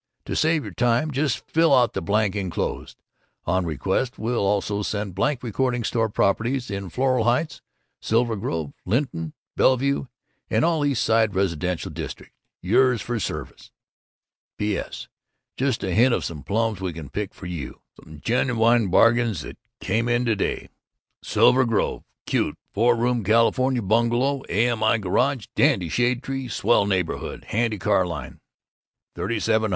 [0.25, 2.97] To save your time, just fill out the blank enclosed.
[3.45, 7.61] On request will also send blank regarding store properties in Floral Heights,
[8.01, 10.05] Silver Grove, Linton, Bellevue,
[10.49, 12.33] and all East Side residential districts.
[12.63, 13.69] Yours for service,
[14.57, 15.07] P.S.
[15.55, 19.59] Just a hint of some plums we can pick for you some genuine bargains that
[19.79, 20.69] came in to day:
[21.21, 22.03] SILVER GROVE.
[22.25, 28.39] Cute four room California bungalow, a.m.i., garage, dandy shade tree, swell neighborhood, handy car line.